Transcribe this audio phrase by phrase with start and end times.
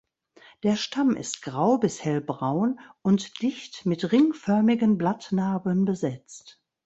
[0.63, 6.59] Der Stamm ist grau bis hellbraun und dicht mit ringförmigen Blattnarben besetzt.